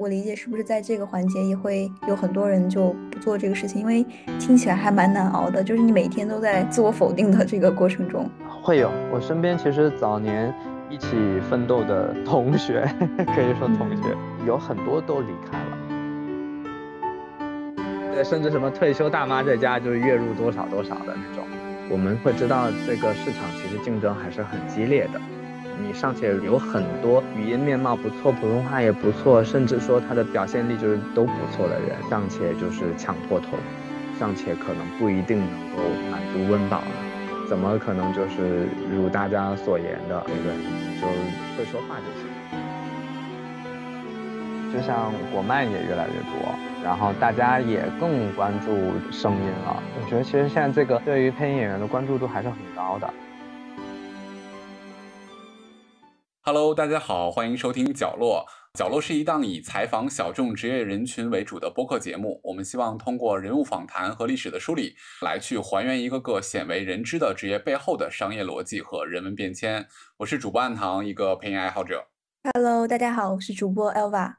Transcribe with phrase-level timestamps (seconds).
[0.00, 4.02] 我理解是不是在这个环节也会有很多人就不做这个事情，因为
[4.38, 8.26] 听起来还蛮难熬的，就是你每天都在自我否定的这个过程中。
[8.62, 10.50] 会有，我身边其实早年
[10.88, 12.80] 一起奋斗的同学，
[13.36, 14.16] 可以说同学
[14.46, 15.76] 有很多都离开了。
[18.14, 21.44] 对，甚至什么退休大妈在家就是月入多少多少的那种。
[21.90, 25.20] 我们会知道这个市场其实竞争还是很激烈的。
[25.82, 33.56] 你尚且有很多语音面貌不错，普通话也不错，甚至说他的表现力就是都不错的人，尚且就是抢破头，
[34.18, 36.82] 尚且可能不一定能够满足温饱，
[37.48, 40.56] 怎么可能就是如大家所言的，那个？
[41.00, 41.06] 就
[41.56, 42.28] 会说话就行。
[44.72, 46.54] 就像国漫也越来越多，
[46.84, 48.70] 然后大家也更关注
[49.10, 49.82] 声音了。
[50.00, 53.12] 我觉得其实现在这个对于配音演员的关注度还是很高的。
[56.42, 58.46] Hello，大家好，欢迎收听角落。
[58.72, 62.40] 角落是一档以采访小众职业人群为主的播客节目。
[62.42, 69.86] 我们希望通过人物访谈和历史的梳理，来去还原一个个鲜为人知的职业背后的商业逻辑和人文变迁。
[70.16, 72.06] 我是主播暗堂，一个配音爱好者。
[72.54, 74.36] Hello，大家好，我是主播 Elva。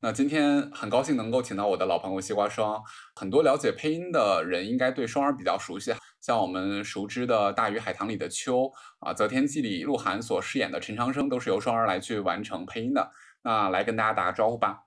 [0.00, 2.82] 那今天很高兴能够请到我的老朋友西瓜霜。
[3.14, 5.94] 很多了解配音的人应该对双儿比较熟悉，
[6.24, 13.10] 像我们熟知的《大鱼海棠》里的秋啊，《择天记》里鹿晗所饰演的陈长生，都是由双儿来去完成配音的。
[13.42, 14.84] 那来跟大家打个招呼吧。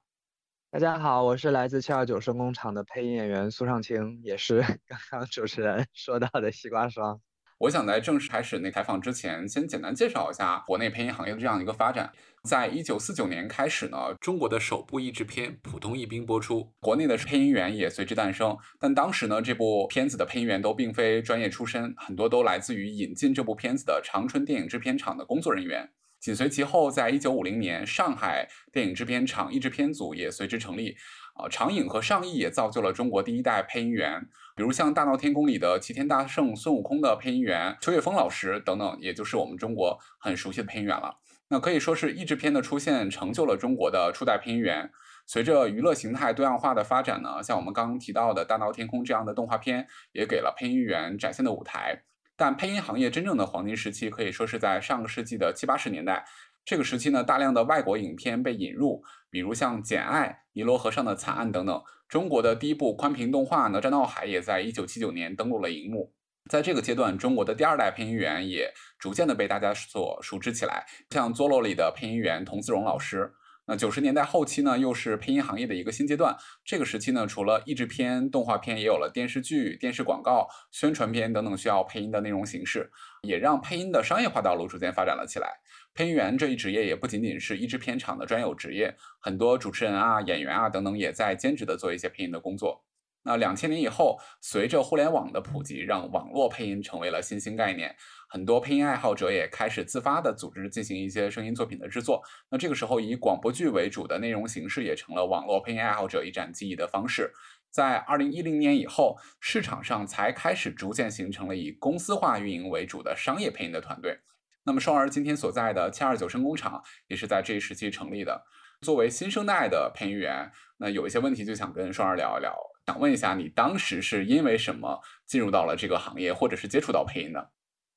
[0.72, 7.22] 大家好，我是来自七二九声工厂的配音演员苏尚清，也是 刚刚主持人说到的西瓜霜。
[7.59, 12.11] 我想在正式开始那采访之前，先简单介绍一下国内配音行业的这样一个发展。
[12.44, 18.55] 在一九四九年开始呢，中国的首部译制片《普通译兵》播出，国内的配音员也随之诞生。
[18.80, 25.89] 但当时呢，这部片子的配音员都并非专业出身，很多都来自于引进这部片子的长春电影制片厂的工作人员。
[26.19, 30.95] 紧随其后，在一九五零年，上海电影制片厂译制片组也随之成立。
[31.38, 41.18] 啊，长影和上译也造就了中国第一代配音员，比如像《大闹天宫》里的齐天大圣孙悟空的配音员邱岳峰老师等等，也就是我们中国很熟悉的配音员了。
[41.50, 44.92] 那可以说是译制片的出现，成就了中国的初代配音员。
[45.28, 52.03] 随着娱乐形态多样化的发展呢，像我们刚刚提到的《大闹天宫》这样的动画片，也给了配音员展现的舞台。
[52.36, 56.26] 但配音行业真正的黄金时期，可以说是在上个世纪的七八十年代。
[56.64, 61.84] 这个时期呢，大量的外国影片被引入，比如像《简爱》《尼罗河上的惨案》等等。
[62.08, 66.14] 中国的第一部宽屏动画《哪吒闹海》也在一九七九年登陆了荧幕。
[66.50, 73.34] 在这个阶段，中国的第二代配音员也逐渐的被大家所熟知起来，像《佐罗》里的配音员童自荣老师。
[73.70, 76.38] 那九十年代后期呢，又是配音行业的一个新阶段。
[76.64, 82.90] 这个时期呢，除了译制片、动画片，也有了电视剧、电视广告、宣传片等等需要配音的内容形式，
[83.24, 85.59] 也让配音的商业化道路逐渐发展了起来。
[85.97, 92.85] 配音员这一职业也不仅仅是译制片厂的专有职业，很多主持人啊、演员啊等等也在兼职的做一些配音的工作。
[93.24, 97.96] 那两千年以后，随着互联网的普及，让网络配音成为了新兴概念。
[98.30, 102.22] 很多配音爱好者也开始自发的组织进行一些声音作品的制作。
[102.52, 107.34] 那这个时候，以广播剧为主的内容形式也成了网络配音爱好者一展技艺的方式。
[107.72, 114.19] 在二零一零年以后，市场上才开始逐渐形成了以公司化运营为主的商业配音的团队。
[114.67, 118.44] 那么双儿今天所在的七二九声工厂也是在这一时期成立的。
[118.81, 122.53] 作为新生代的配音员，那有一些问题就想跟双儿聊一聊。
[122.85, 127.50] 想问一下，你当时是因为什么进入到了这个行业，或者是接触到配音的？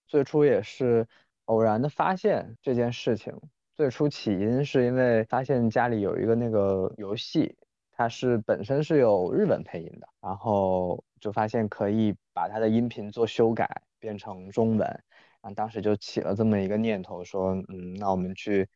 [0.06, 1.04] 最初也是
[1.47, 3.34] 偶然的发现这件事情。
[3.75, 7.52] 最初起因是因为发现家里有一个那个游戏，
[7.91, 15.02] 它是本身是有日文配音的，然后就发现可以把它的音频做修改变成中文，
[15.41, 18.69] 啊当时就起了这么一个念头，说嗯，那我们去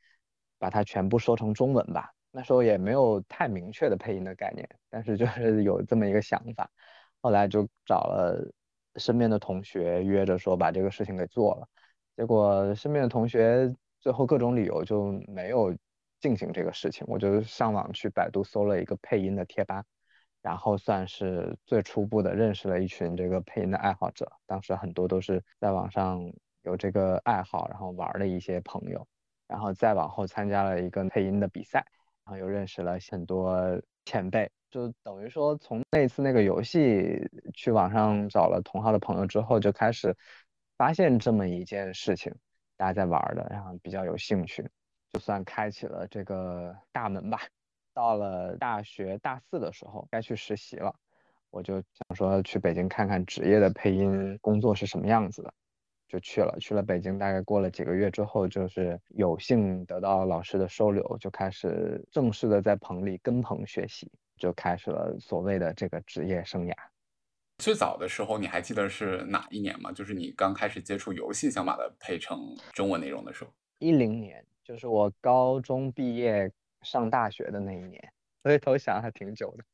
[0.58, 2.12] 把它全部说成中文吧。
[2.30, 6.70] 那时候也没有太明确的配音的概念，但是就是有这么一个想法，
[7.20, 8.52] 后来就找了。
[8.96, 11.66] 身边的同学约着说把这个事情给做了，
[12.16, 15.76] 结果身边的同学最后各种理由就没有
[16.20, 17.04] 进行这个事情。
[17.08, 19.84] 我就上网去百度搜了一个配音的贴吧，
[20.42, 24.30] 然后算是最初步的认识了一群这个配音的爱好者。
[24.46, 26.32] 当时很多都是在网上
[26.64, 29.06] 有这个爱好，然后玩的一些朋友，
[29.46, 31.84] 然后再往后参加了一个配音的比赛，
[32.24, 34.50] 然后又认识了很多前辈。
[34.70, 37.20] 就等于说，从那次那个游戏
[37.54, 40.16] 去网上找了同号的朋友之后，就开始
[40.76, 42.34] 发现这么一件事情，
[42.76, 44.68] 大家在玩的，然后比较有兴趣，
[45.12, 47.38] 就算开启了这个大门吧。
[47.92, 50.92] 到了大学大四的时候，该去实习了，
[51.50, 55.54] 我就想说去北京看看职业的配音工作是什么样子的。
[56.14, 66.74] 就去了，去了北京，大概过了几个月之后，就是有幸得到老师的收留，就开始正式的在棚里跟棚学习，就开始了所谓的这个职业生涯。
[67.58, 69.90] 最早的时候，你还记得是哪一年吗？
[69.90, 72.38] 就是你刚开始接触游戏，想把它配成
[72.72, 73.50] 中文内容的时候。
[73.80, 76.48] 一零年，就是我高中毕业
[76.82, 78.12] 上大学的那一年，
[78.44, 79.64] 回头想还挺久的。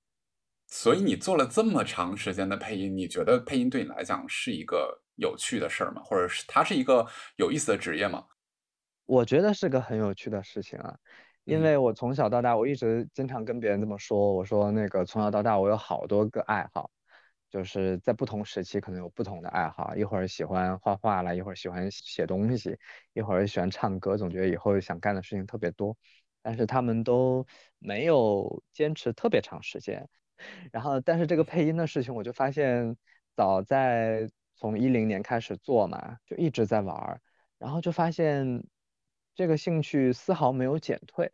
[0.68, 6.02] 所以你做了这么长时间的配音，你觉得配音对你来讲是一个有趣的事儿吗？
[6.02, 7.06] 或者是它是一个
[7.36, 8.24] 有意思的职业吗？
[9.06, 10.96] 我觉得是个很有趣的事情啊，
[11.44, 16.90] 因为我从小到大，我一直经常跟别人这么说，我说那个从小到大我有好多个爱好，
[17.50, 22.78] 就是在不同时期可能有不同的爱好，一会儿喜欢画画了，一会儿喜欢写东西，
[23.12, 25.96] 一会儿喜欢唱歌，总觉得以后想干的事情特别多，
[26.40, 27.44] 但是他们都
[27.78, 30.08] 没有坚持特别长时间。
[30.72, 32.96] 然后，但是这个配音的事情，我就发现，
[33.36, 34.30] 早在
[34.60, 37.18] 从一零年开始做嘛，就一直在玩儿，
[37.56, 38.62] 然后就发现
[39.34, 41.32] 这个兴趣丝毫没有减退，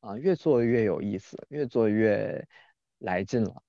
[0.00, 2.44] 啊，越做越有意思，越做越
[2.98, 3.62] 来劲了。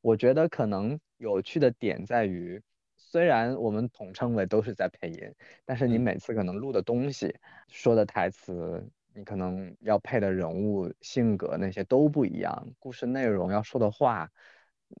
[0.00, 2.62] 我觉得可能有趣的点在于，
[2.96, 5.34] 虽然我们统称为都是在配音，
[5.66, 7.36] 但是你每次可能录的东西、
[7.68, 8.90] 说的台词。
[9.12, 14.30] 你可能要配的人物性格那些都不一样，故事内容要说的话，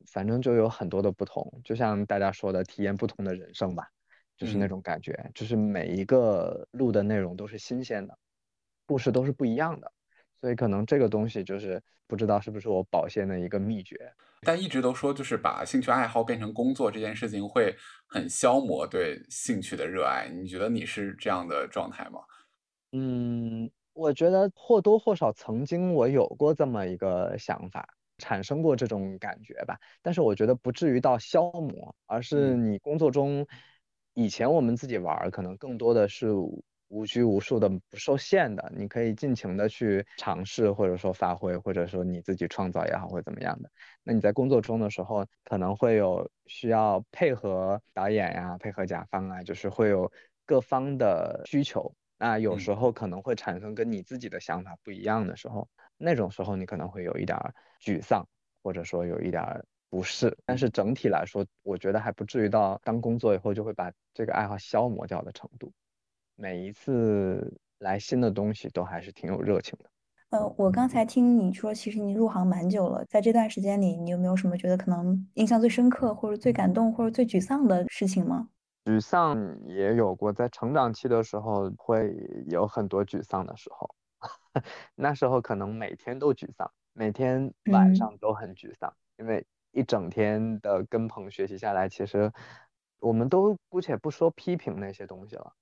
[0.06, 1.60] 反正就有很多的不同。
[1.64, 3.88] 就像大家说的，体验不同的人生吧，
[4.36, 8.16] 就是那种感觉，就是每一个录的内容都是新鲜的，
[8.86, 9.92] 故事都是不一样的。
[10.34, 13.96] 所以可能这个东西就是不知道是不是我保鲜的一个秘诀。
[14.42, 17.76] 但一直都说，就是把兴趣爱好变成工作这件事情会
[18.06, 20.28] 很消磨对兴趣的热爱。
[20.28, 22.20] 你觉得你是这样的状态吗？
[22.92, 23.70] 嗯。
[23.92, 27.86] 我觉得或多或少曾经我有过这么一个想法，
[28.20, 29.76] 产生过这种感觉吧。
[30.00, 33.44] 但是我觉得不至于到消磨，而是你工作中，
[34.14, 36.28] 以前我们自己玩可能更多的是
[36.88, 43.70] 无拘无束的、不受限的，你可以尽情的去尝试，或者说发挥，或者说你自己创造也好，或怎么样的。
[44.02, 50.10] 那你在工作中的时候，可能会有需要配合导演呀、配合甲方啊，就是会有
[50.44, 51.94] 各方的需求。
[52.18, 55.68] 那有时候可能会产生跟你自己的想法不一样的时候，
[56.00, 57.38] 那种时候你可能会有一点
[57.80, 58.26] 沮丧，
[58.62, 59.44] 或者说有一点
[59.90, 60.36] 不适。
[60.46, 65.70] 但是整体来说，我觉得还不至于到当工作以后就会把这个爱好消磨掉的程度。
[66.36, 69.90] 每一次来新的东西都还是挺有热情的。
[70.30, 78.48] 呃，我刚才听你说，其实你入行蛮久了，在这段时间里，你有没有什么觉得可能印象最深刻，或者最感动，或者最沮丧的事情吗？
[78.84, 79.36] 沮丧
[79.66, 83.92] 也有过，在成长期的时候会有很多沮丧的时候，
[84.94, 92.32] 那时候可能每天都沮丧，每天晚上都很沮丧，因为一整天的跟朋学习下来，其实
[92.98, 95.52] 我们都姑且不说批评那些东西了，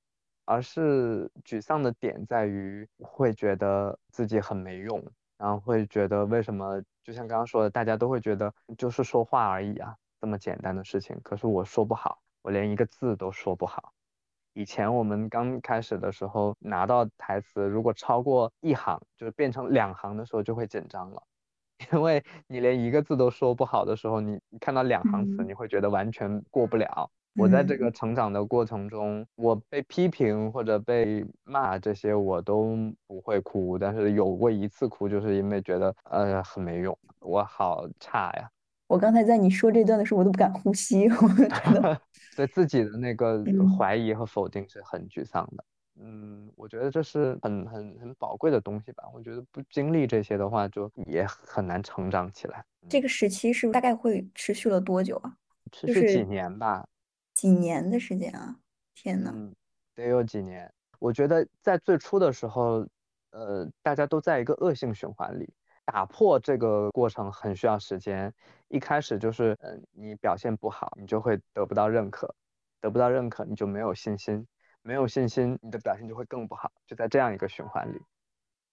[0.44, 5.05] 而是沮丧的点在于会觉得自己很没用，
[5.37, 12.20] 然后会觉得为什么就像刚刚说的，大家都会觉得就是说话而已啊，这么简单的事情，可是我说不好。
[12.43, 13.93] 我连一个字都说不好。
[14.58, 21.22] 以前我们刚开始的时候，拿到台词如果超过一行，就是变成两行的时候就会紧张了，
[21.93, 27.08] 因为你连一个字都说不好的时候，你看到两行词，你会觉得完全过不了。
[27.37, 32.76] 我在这个成长的过程中，我被批评或者被骂这些我都
[33.06, 38.50] 不会哭，但是有过一次哭，就是因为觉得呃很没用，我好差呀。
[38.89, 42.01] 我刚才在你说这段的时候，我都不敢呼吸， 我觉得
[42.37, 43.45] 对自己的那个
[43.79, 45.65] 怀疑和否定是很沮丧的。
[46.01, 49.05] 嗯，我觉得这是很很很宝贵的东西吧。
[49.13, 52.65] 我觉得不经历这些的话，就也很难成长起来。
[52.89, 55.37] 这个时期是大概会持续了多久啊？
[55.71, 56.87] 持续几年吧。
[57.35, 58.57] 几年的时间啊！
[58.95, 59.55] 天呐，嗯，
[59.95, 60.73] 得有几年。
[60.99, 62.87] 我觉得在最初的时候，
[63.31, 65.53] 呃，大家都在一个恶性循环里。
[65.91, 68.31] 打破这个过程很需要时间，
[68.69, 72.35] 一开始就是，嗯，你表现不好，你就会得不到认可，
[72.83, 74.47] 得不到认可，你就没有信心，
[74.83, 78.03] 没有信心，你的表现就会更不好，就在这样一个循环里。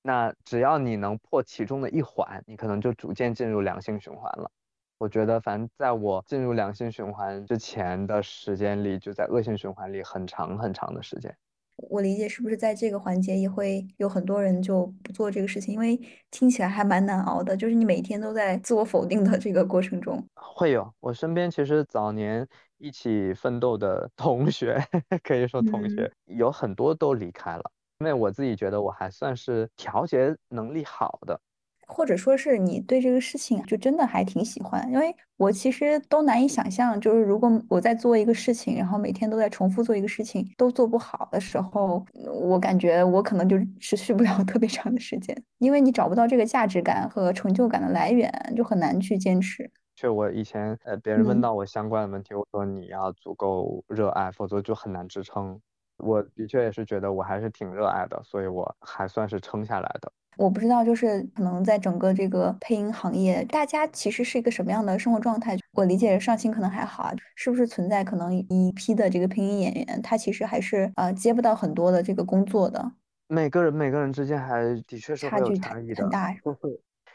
[0.02, 4.52] 那只要你能破其中的一环，你可能就逐渐进入良性循环了。
[4.98, 11.34] 我觉得，反正在我进入良性循环之前的时间里，就在恶性循环里很长很长的时间。
[11.77, 16.00] 我理解是不是在这个环节也会有很多人就不做这个事情，因为
[16.32, 17.55] 听起来还蛮难熬的。
[17.55, 20.91] 就是你每天都在自我否定的这个过程中，会有。
[21.00, 24.82] 我身边其实早年一起奋斗的同学，
[25.24, 27.63] 可以说同学有很多都离开了，
[28.00, 31.39] 因为我自己觉得我还算是调节能力好的，
[31.88, 42.06] 或者说是你对这个事情就真的还挺喜欢，因为我其实都难以想象，就是如果我在做一个事情，然后每天都在重复做一个事情，都做不好的时候，
[42.42, 49.70] 我感觉我可能就 持续不了特别长的时间，因为你找不到这个价值感和成就感的来源，就很难去坚持。
[49.96, 55.60] 就我以前呃，别人问到我相关的问题，我说你要足够热爱，否则就很难支撑。
[55.98, 60.12] 我的确也是觉得我还是挺热爱的，所以我还算是撑下来的。
[60.38, 65.58] 我不知道，就是可能在整个这个配音行业，大家其实是一个什么样的生活状态？
[65.74, 72.92] 我理解上新可能还好啊，是不是存在可能一批的这个配音演员，他其实还是呃接不到很多的这个工作的？
[73.27, 76.36] 每个人每个人之间还的确是会有差异的，很大。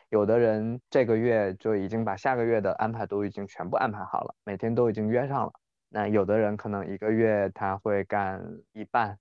[0.09, 5.53] 有的人这个月就已经把下个月的安排都已经全部安排好了，每天都已经约上了。
[5.89, 9.17] 那有的人可能一个月他会干一半，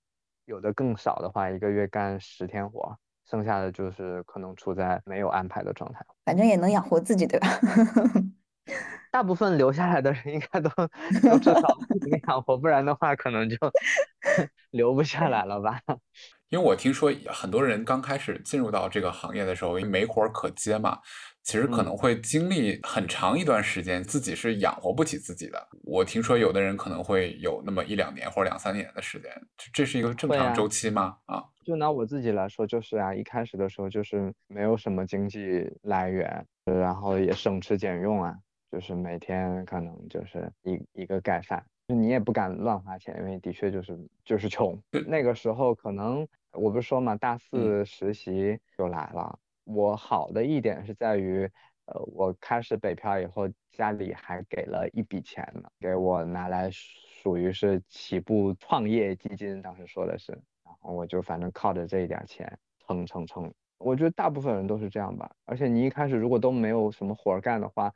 [0.46, 2.96] 有的更少的话，一个月干十天活。
[3.30, 7.46] 剩下的就是可能处在没有安排的状态，反正也能养活自己，对吧？
[9.12, 10.68] 大部分留下来的人应该都
[11.22, 13.56] 都至少能养活，不然的话可能就
[14.70, 15.80] 留不下来了吧。
[16.48, 20.98] 因为我听说很多人刚开始进入到这个行业的时候，因为没活可接嘛。
[21.42, 25.68] 其实可能会经历很长一段时间，自己是养活不起自己的。
[25.84, 29.32] 我听说有的人可能会有那么一两年或者两三年的时间，
[29.72, 31.16] 这是一个正常周期吗？
[31.26, 38.36] 啊，就拿我自己来说，就是啊，一开始的时候就是没有什么经济来源，然后也省吃俭用啊，
[38.72, 44.80] 就是每天可能就是一一个盖饭，就你也不敢乱花钱，因为的确就是就是穷。
[45.06, 49.38] 那个时候可能我不是说嘛，大四实习就来了。
[49.64, 51.48] 我好的一点是在于，
[51.84, 60.36] 呃，我开始北漂以后，家里还给了一笔钱呢，给我拿来属于是起步创业基金，当时说的是，
[60.82, 63.52] 我就反正靠着这一点钱撑撑撑。
[63.78, 67.92] 我觉得大部分人都是这样吧，而且你一开始如果都没有什么活干的话，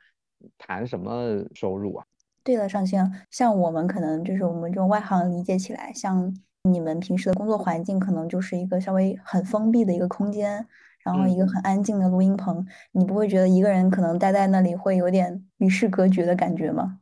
[0.57, 2.05] 谈什么收入啊？
[2.43, 10.67] 对了，上星，像我们可能就是我们这种外行理解起来，像你们平时的工作环境可能就是一个稍微很封闭的一个空间。
[11.05, 16.99] 然后一个很安静的录音棚，你不会觉得一个人可能待在那里会有点与世隔绝的感觉吗？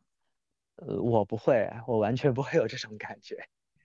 [0.75, 3.37] 呃，我不会，我完全不会有这种感觉。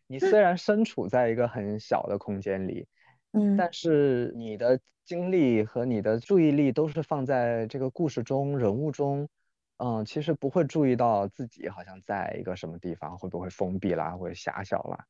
[0.08, 2.88] 你虽然身处在一个很小的空间里，
[3.32, 9.28] 嗯，但是你的精力和你的注意力都是放在这个故事中、人物中，
[9.76, 15.04] 嗯，其实不会注意到自己好像在一个什么地方，会不会封闭啦，或者狭小啦。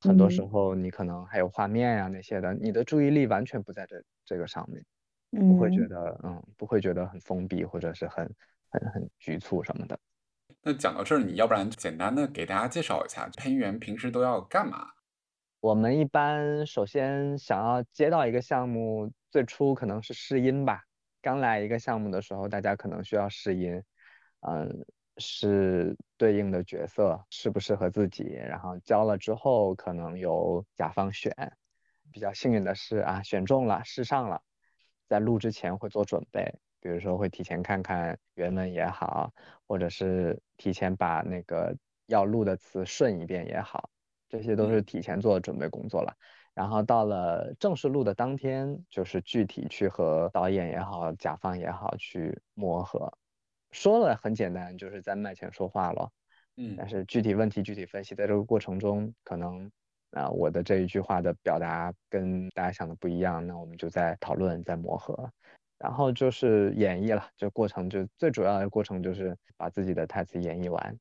[0.00, 4.84] 很多时候你可能还有画面呀那些的，你的注意力完全不在这这个上面，
[5.44, 8.24] 不会觉得嗯，不会觉得很封闭或者是很
[8.70, 9.98] 很很局促什么的。
[10.64, 14.88] 那讲到这儿，你要不然简单的给大家介绍一下配音员平时都要干嘛？
[15.60, 20.82] 我们一般首先想要接到一个项目，最初可能是试音吧。
[21.20, 23.82] 刚来一个项目的时候，大家可能需要试音，
[24.40, 24.84] 嗯。
[25.18, 31.32] 是对应的角色适不适合自己，然后交了之后可能由甲方选。
[32.10, 34.42] 比较幸运的是啊，选中了试上了，
[35.08, 39.32] 在录之前会做准备，比如说会提前看看原文也好，
[39.66, 41.74] 或者是提前把那个
[42.08, 43.88] 要录的词顺一遍也好，
[44.28, 46.14] 这些都是提前做的准备工作了。
[46.52, 53.10] 然后到了正式录的当天，就是具体去和导演也好、甲方也好去磨合。
[53.70, 56.10] 说了很简单，就是在麦前说话了，
[56.58, 59.68] 嗯，但是具体问题具体分析，在这个过程中，可能
[60.10, 65.28] 啊我的这一句话的表达跟大家想的不一样，那我们就在讨论，在磨合，
[65.78, 70.98] 然后就是演绎了，这过程就最主要的过程就是把自己的台词演绎完，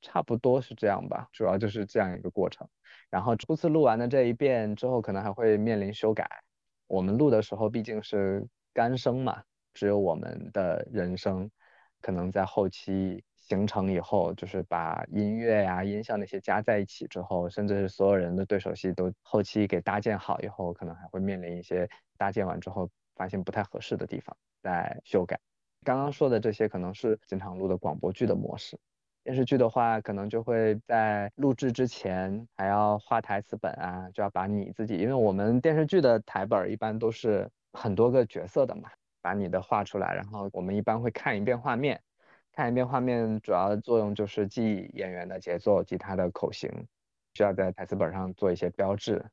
[0.00, 2.68] 差不多是这样吧，主要就是这样一个过程。
[3.10, 6.28] 然后初次录完的这一遍之后，可能还会面临修改。
[6.86, 11.50] 我们录的时候毕竟是干声嘛，只有我们的人声。
[12.00, 21.88] 可能在后期形成以后，就是把音乐呀、音效那些加在一起之后，甚至是所有人的对手戏都后期给搭建好以后，可能还会面临一些
[22.18, 25.38] 搭建完之后发现不太合适的地方再修改。
[25.84, 28.78] 刚刚说的这些可能是经常录的广播剧的模式，
[29.22, 38.90] 电视剧的话，可能就会在录制之前还要画台词本啊，就要把你自己，因为我们电视剧的台本一般都是很多个角色的嘛。
[39.24, 41.98] 把你的画出来，然后我们一般会看一遍画面，
[42.52, 46.70] 看一遍画面主要的作用就是记演员的节奏，记他的口型，
[47.32, 49.24] 需要在台词本上做一些标志，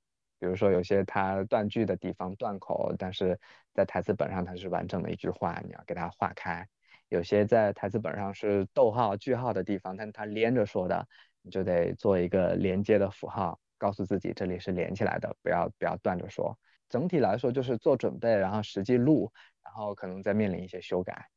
[0.41, 3.39] 比如说有些它断句的地方断口，但是
[3.75, 6.65] 在台词本上它是完整的一句话，你要给它划开；
[7.10, 11.07] 有些在台词本上是逗号句号的地方，但它连着说的，
[11.43, 16.57] 你就得做一个连接的符号，告诉自己这里是连起来的，不要不要断着说。
[16.89, 19.31] 整体来说就是做准备，然后实际录，
[19.63, 21.27] 然后可能再面临一些修改。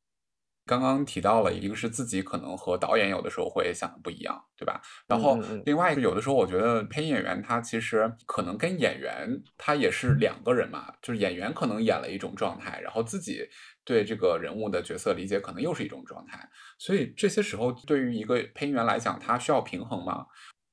[0.67, 4.81] 刚刚提到了一个是自己可能和导演有的时候会想的不一样，对吧？
[5.07, 9.29] 然后另外一个有的时候我觉得配音演员他其实可能跟演员
[9.59, 13.49] 他也是两个人嘛，就是演员可能演了一种状态，然后自己
[13.85, 20.27] 对这个人物的角色理解可能又是一种状态，所以这些时候对于一个配音员来讲，他需要平衡吗？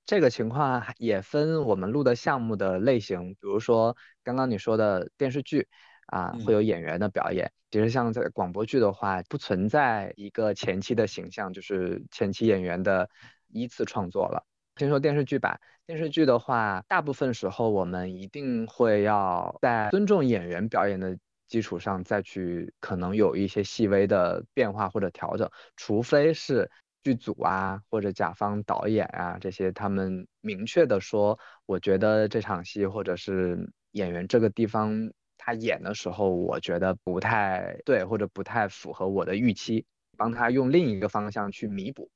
[0.06, 5.68] 这个情况也分我们录的项目的类型，比如说刚刚你说的电视剧。
[6.08, 7.50] 啊，会有演员的表演。
[7.72, 13.10] 其实像在广播剧的话，不存在一个前期的形象，就是前期演员的
[13.48, 14.46] 依次创作了。
[14.76, 26.70] 先说电视剧吧，电视剧的话，大部分时候我们一定会要在尊重演员表演的基础上，再去可能有一些细微的变化或者调整，除非是
[27.04, 35.10] 剧组啊或者甲方导演啊这些他们明确的说，我觉得这场戏或者是演员这个地方。
[35.44, 39.84] 他演的时候，我觉得不太对，或者不太符合我的预期，
[40.16, 42.12] 帮他用另一个方向去弥补。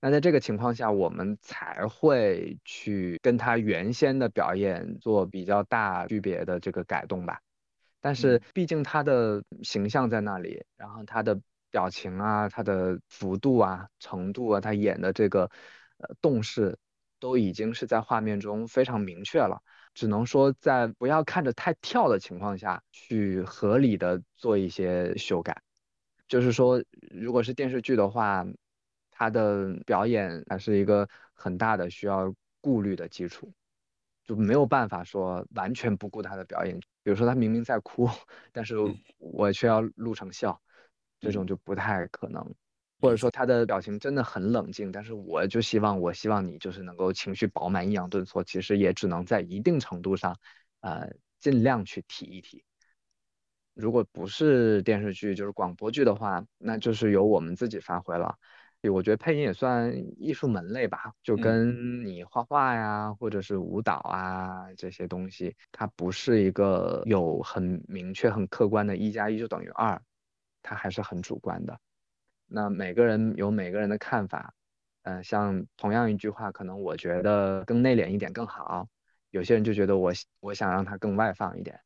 [0.00, 7.40] 那在这个情况下，我们才会去跟他原先的表演做比较大区别的这个改动吧。
[8.00, 11.38] 但是毕竟他的形象在那里，然后他的
[11.70, 15.50] 表情啊、他的幅度啊、程度啊，他演的这个
[15.98, 16.78] 呃动势，
[17.18, 19.60] 都已经是在画面中非常明确了。
[19.94, 25.62] 只能说在不要看着太跳的情况下去合理的做一些修改，
[26.28, 28.46] 就是说，如果是电视剧的话，
[29.10, 33.52] 它的表演还是一个很大的需要顾虑的基础，
[34.24, 36.78] 就没有办法说完全不顾他的表演。
[37.02, 38.08] 比如说他明明在哭，
[38.52, 38.76] 但是
[39.18, 40.60] 我却要录成笑，
[41.18, 42.54] 这种就不太可能。
[43.00, 50.36] 或者说他的表情真的很冷静，但是我就希望，我希望你就是能够情绪饱满、抑扬顿挫，其实也只能在一定程度上，
[50.80, 52.62] 呃，尽量去提一提。
[53.74, 58.36] 如果不是电视剧，就是广播剧的话，那就是由我们自己发挥了。
[58.90, 70.00] 我觉得配音也算艺术门类吧，就跟你画画呀，或者是舞蹈啊这些东西，它不是一个有很明确、很客观的“一加一就等于二”，
[70.62, 71.78] 它还是很主观的。
[72.52, 74.52] 那每个人有每个人的看法，
[75.02, 78.88] 嗯，像同样一句话，可能我觉得更内敛一点更好，
[79.30, 81.80] 有些人就觉得我我想让他更外放一点。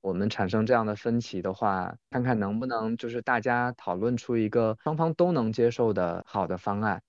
[0.00, 7.02] 我们产生这样的分歧的话，看看能不能就是大家讨论出一个双方都能接受的好的方案，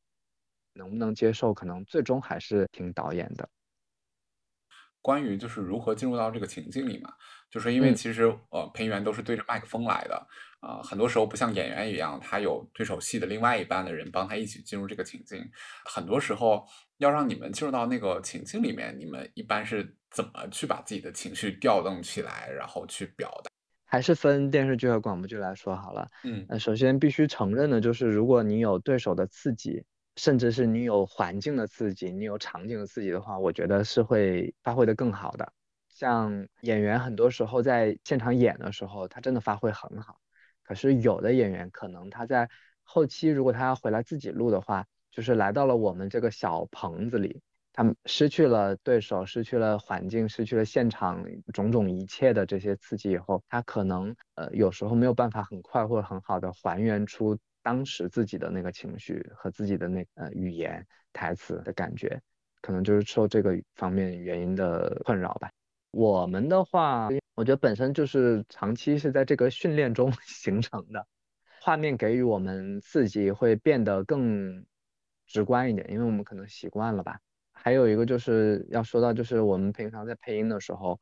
[0.74, 3.48] 能不能接受，可能最终还是听导演的。
[5.08, 7.10] 关于就是如何进入到这个情境里嘛，
[7.50, 10.28] 就是因为其实呃配音员都是对着麦克风来的。
[10.60, 15.50] 啊，很多时候不像演员一样，他有对手戏的另外一半的人帮他一起进入这个情境。
[15.86, 16.66] 很多时候
[16.98, 23.50] 要让你们进入到那个情境里面，你们一般是怎么去把自己的情绪调动起来，然后去表达？
[23.86, 26.06] 还是分电视剧和广播剧来说好了。
[26.26, 29.86] 嗯，那首先必须承认的就是，如果你有对手的刺激，
[30.18, 35.54] 甚至是你有环境的刺激，你有场景的刺激的话，我觉得是会发挥的更好的。
[35.88, 40.18] 像演员很多时候在现场演的时候，他真的发挥很好。
[40.64, 42.50] 可是有的演员可能他在
[42.84, 62.18] 后期，如果他要回来自己录的话，就是来到了我们这个小棚子里，他失去了对手，失去了环境，失去了现场种种一切的这些刺激以后，他可能呃有时候没有办法很快或者很好的还原出当时自己的那个情绪和自己的那呃语言台词的感觉，
[62.62, 65.52] 可能就是受这个方面原因的困扰吧。
[65.92, 67.10] 我们的话。
[67.36, 71.06] 我觉得本身就是长期是在这个训练中 形成的，
[71.62, 74.66] 画面给予我们刺激会变得更
[75.28, 77.20] 直观一点，因为我们可能习惯了吧。
[77.52, 81.00] 还有一个就是要说到，就是我们平常在配音的时候，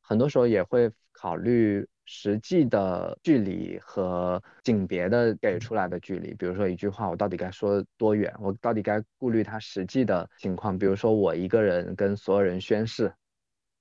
[0.00, 6.32] 很多时候也会考虑实际的距离和景别的给出来的距离。
[6.34, 8.34] 比如说一句话，我到底该说多远？
[8.40, 10.78] 我到底该顾虑它实际的情况？
[10.78, 13.12] 比如说我一个人跟所有人宣誓，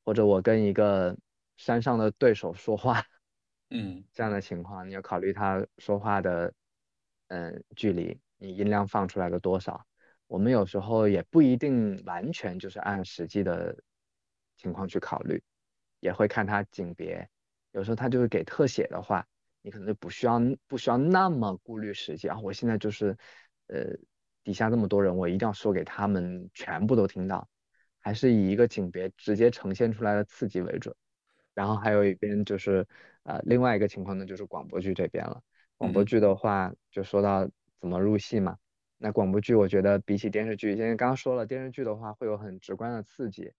[0.03, 1.17] 或者我跟一个。
[1.59, 3.03] 山上的对手说话，
[3.71, 6.53] 嗯，这样的情况你要考虑他说话的，
[7.29, 9.83] 嗯，距离，你音量放出来的多少。
[10.27, 13.75] 我们有时候也不一定完全就是按实际的
[14.55, 15.41] 情况去考虑，
[15.99, 17.27] 也会看他景别。
[17.77, 19.23] 有时候他就是给特写的话，
[19.61, 22.39] 你可能就不需要不需要那么顾虑实际啊。
[22.41, 23.15] 我现在就是，
[23.67, 23.95] 呃，
[24.43, 27.47] 底下这么多人，我一定要说给他们全部都听到，
[27.99, 30.95] 还是以一个景别直接呈现出来的刺激为准。
[31.53, 32.83] 然后还有一边就是，
[33.21, 35.39] 呃，另外一个情况呢，就是广播剧这边了。
[35.77, 37.47] 广播剧的话，就说到
[37.79, 38.57] 怎么入戏嘛。
[38.97, 43.51] 那广播剧，我觉得比起电视剧，因为刚刚说了，电视剧的话会有很直观的刺激，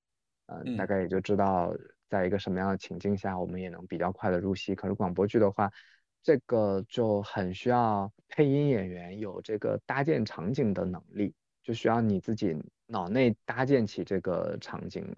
[0.48, 1.74] 嗯，大概也就知道
[2.08, 4.74] 在一个什么样的情境下，我们也能比较快的入戏。
[4.74, 5.70] 可是广播剧的话，
[6.22, 12.56] 这个就很需要配音演员有这个搭建场景的能力，就需要你自己
[12.87, 15.14] 脑内搭建起这个场景。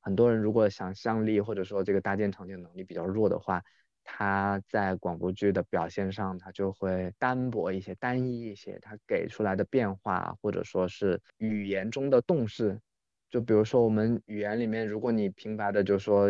[0.00, 3.62] 很多人如果想象力或者说这个搭建场景能力比较弱的话，
[4.02, 8.78] 他在广播剧的表现上，他就会单薄一些、单一一些。
[8.80, 12.78] 他给出来的变化，或者说是语言中的动势，
[13.34, 16.28] 就比如说我们语言里面，如果你平白的就说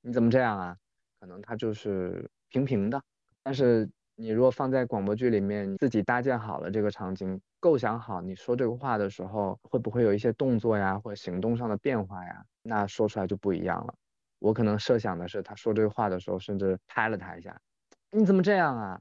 [0.00, 0.74] 你怎么这样啊，
[1.20, 2.98] 可能它就是平平的。
[3.42, 12.42] 但是你如果放在广播剧里面，自己搭建好了这个场景，构想好你说这个话的时候，会不会有一些动作呀，或行动上的变化呀？
[12.62, 13.94] 那说出来就不一样了。
[14.38, 17.60] 我可能设想的是，他说这个话的时候，甚至拍了他一下，
[18.10, 18.98] 你怎么这样啊？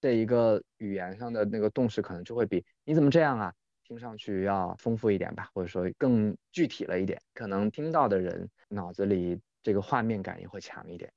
[0.00, 11.10] 这一个语言上的那个动势，可能就会比你怎么这样啊，听上去要丰富一点吧，或者说更具体了一点，可能听到的人脑子里这个画面感也会强一点。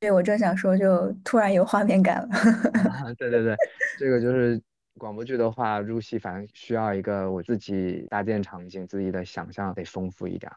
[0.00, 2.28] 对，我正想说，就突然有画面感了。
[3.18, 3.54] 对对对，
[3.98, 4.60] 这个就是
[4.98, 10.50] 广播剧的话，入戏反正需要一个我自己搭建场景，自己的想象得丰富一点。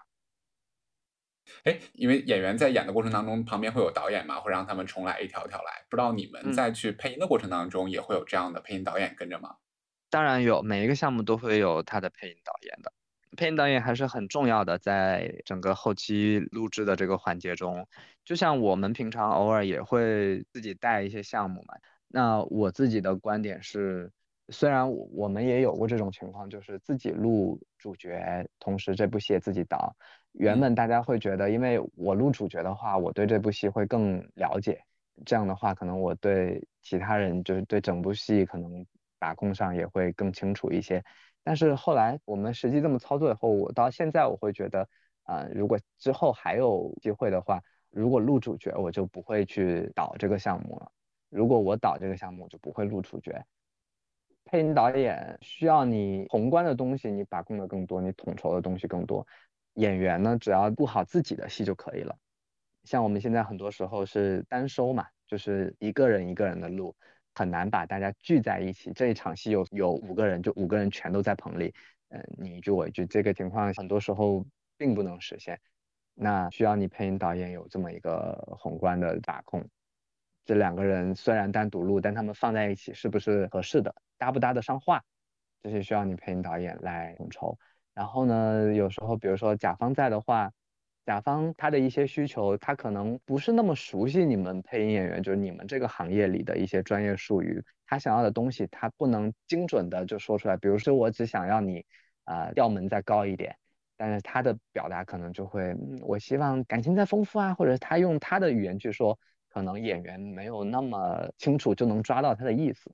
[1.65, 5.83] 哎，因为演员在演的过程当中，旁边会有导演嘛，会让他们重来一条条来。
[5.89, 9.57] 不知道你们在去配音的过程当中，也会有这样的配音导演跟着吗？
[10.13, 12.93] 当然有，每一个项目都会有他的配音导演的。
[13.35, 17.87] 配音导演还是很重要的，在整个后期录制的这个环节中，
[18.23, 21.73] 就像我们平常偶尔也会自己带一些项目嘛。
[22.07, 24.11] 那我自己的观点是，
[24.49, 29.95] 虽然我们也有过这种情况，就是自己录主角，同时这部戏也自己导。
[30.33, 34.79] 原本大家会觉得，因为我录主角的话，我对这部戏会更了解。
[35.25, 38.85] 这样的话，可能我对其他人，就是对整部戏可能
[39.23, 41.01] 把控上也会更清楚一些。
[41.45, 44.89] 但是后来我们实际这么操作以后，我到现在我会觉得，
[45.23, 50.91] 啊，如果之后还有机会的话，如果录主角，我就不会去导这个项目了。
[51.29, 53.45] 如果我导这个项目，就不会录主角。
[54.43, 59.25] 配音导演需要你宏观的东西，你把控的更多，你统筹的东西更多。
[59.75, 62.13] 演员呢，只要录好自己的戏就可以了。
[62.83, 66.93] 像我们现在很多时候是单收嘛，就是一个人一个人的录，
[67.33, 68.91] 很难把大家聚在一起。
[68.93, 71.73] 这一场戏有有五个人，就五个人全都在棚里，
[72.09, 74.45] 嗯，你一句我一句，这个情况很多时候
[74.77, 75.59] 并不能实现。
[76.15, 79.67] 那需要你配音导演有这么一个宏观的把控。
[80.45, 85.01] 这两个人虽然单独录，但他们放在一起是不是合适的，搭不搭得上话，
[85.61, 87.57] 这些需要你配音导演来统筹。
[87.93, 90.51] 然后呢，有时候比如说甲方在的话，
[91.05, 100.55] 甲方他的一些需求，他可能不是那么熟悉你们配音演员，就是你们这个行业里的一些专业术语，他想要的东西，他不能精准的就说出来。
[100.57, 101.85] 比如说我只想要你
[102.23, 103.53] 啊调门再高一点，
[103.97, 109.17] 但是他的表达可能就会，我希望感情再丰富啊，或者他用他的语言去说，
[109.49, 112.89] 可能演员没有那么清楚就能抓到他的意思。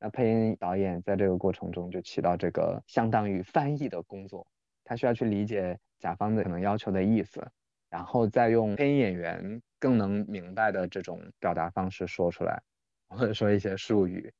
[0.00, 4.44] 那配音导演在这个过程中就起到这个相当于翻译的工作，
[4.82, 7.40] 他需要去理解甲方的可能要求的意思，
[7.88, 12.60] 然后再用配音演员更能明白的这种表达方式说出来，
[13.08, 14.30] 或者说一些术语，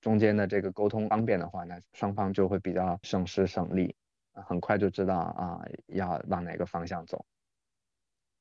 [0.00, 3.96] 中间的这个沟通方便的话，那双方就会比较省时省力，
[4.32, 7.24] 很快就知道啊要往哪个方向走。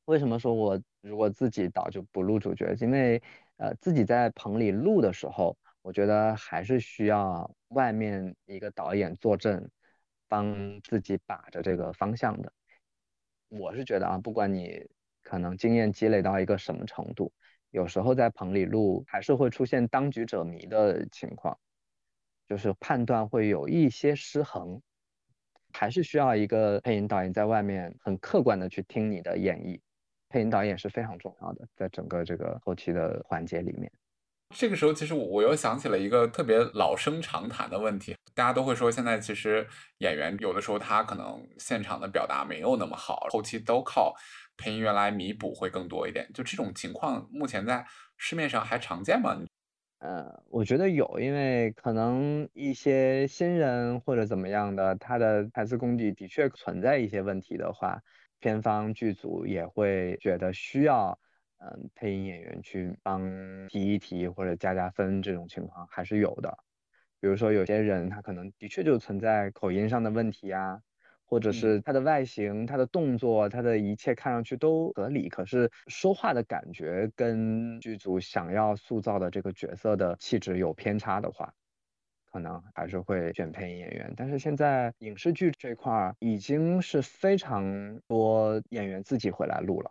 [0.05, 2.75] 为什么说我如果自己导就不录主角？
[2.81, 3.21] 因为
[3.57, 5.55] 呃自己在棚里录的时候。
[5.83, 9.69] 我觉得还是需要外面一个导演坐镇，
[10.29, 12.53] 帮自己把着这个方向的。
[13.57, 14.83] 我是觉得啊，不管你
[15.21, 17.31] 可能经验积累到一个什么程度，
[17.69, 21.57] 有时候在棚里录还是会出现当局者迷的情况，
[22.47, 24.81] 就是判断会有一些失衡，
[25.71, 29.79] 还是需要一个配音导演在外面很客观的去听你的演绎。
[30.29, 33.91] 配音导演是非常重要的，在整个这个后期的环节里面。
[34.53, 44.13] 这个时候，其实我我又想起了一个特别老生常谈的问题，大家都会说，现在其实演员有的时候他可能现场的表达没有那么好，后期都靠
[44.55, 46.29] 配音员来弥补会更多一点。
[46.33, 47.85] 就这种情况，目前在
[48.17, 49.35] 市面上还常见吗？
[49.99, 57.99] 呃，我觉得有，因为可能一些新人或者怎么样的，他的台词功底的确存在一些问题的话，
[58.39, 61.17] 片方剧组也会觉得需要。
[61.65, 63.21] 嗯，配音演员去帮
[63.69, 66.57] 提一提或者加加分这种情况还是有的。
[67.21, 70.81] 比如说有些人他可能的确就存在口音上的问题啊，
[71.23, 81.53] 或者是他的外形、他的动作、他的一切看上去都合理，可是说话的感觉跟剧组想要塑造的这个角色的气质有偏差的话，
[82.29, 84.13] 可能还是会选配音演员。
[84.17, 89.89] 但是现在影视剧这块儿已经是非常多演员自己回来录了。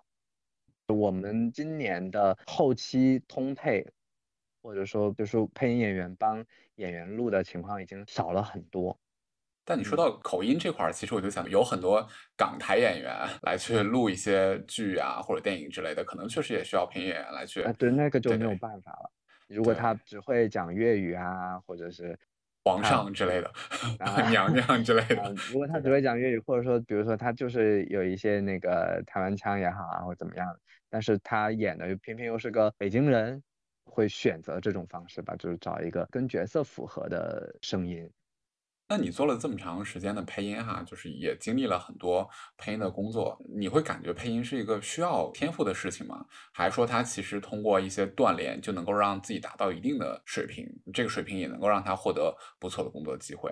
[0.93, 3.87] 我们今年的后期通配，
[4.63, 6.45] 或者说就是配音演员帮
[6.77, 8.99] 演员录的情况已经少了很多。
[9.65, 12.05] 但你说到口音这块儿，其实我就想，有很多
[12.37, 17.63] 港台演员来去录一些剧啊或者电影之类的，可能确实也需要配音演员来去。
[17.63, 19.11] 啊对，那个就没有办法了。
[19.47, 22.19] 如果他只会讲粤语啊，或者是
[22.65, 23.51] 皇上之类的，
[24.31, 25.35] 娘娘之类的。
[25.51, 30.57] 如果他只会讲粤语，或者说比如说他就是有一些那个台湾腔也好啊，或怎么样，
[30.89, 33.43] 但是他演的又偏偏又是个北京人，
[33.85, 38.09] 会选择这种方式吧，就是找一个跟角色符合的声音。
[38.89, 46.27] 那你做了这么长时间的配音哈，就是也经历了很多配音的工作，你会感觉配音是一个需要天赋的事情吗？
[46.53, 53.51] 还是说他其实通过一些锻炼就能够让自己达到一定的水平，这个水平也能够让他获得不错的工作机会？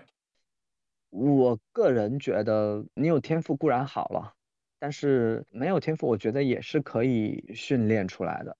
[1.08, 4.34] 我个人觉得，你有天赋固然好了，
[4.78, 8.56] 但是没有天赋，我觉得也是可以训练出来的。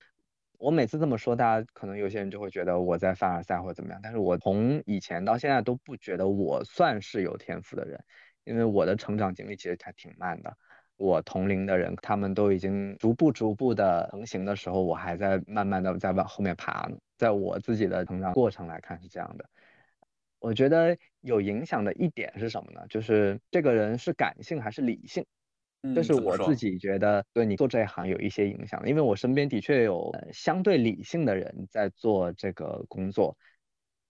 [0.61, 3.99] 我每次这么说，大家可能有些人就会觉得我在凡尔赛或者怎么样。
[4.03, 7.99] 但是我从以前到现在都不觉得我算是有天赋的人，
[8.43, 10.55] 因为我的成长经历其实还挺慢的。
[10.97, 16.95] 我同龄的人，他们都已经逐步逐步的成型的时候，我还在慢慢的在往后面爬呢。
[17.17, 19.49] 在我自己的成长过程来看是这样的。
[20.37, 22.85] 我觉得有影响的一点是什么呢？
[22.87, 25.25] 就是这个人是感性还是理性。
[25.95, 33.35] 这是我自己觉得对你做这一行有一些影响，因为我身边的确有相对理性的人在做这个工作，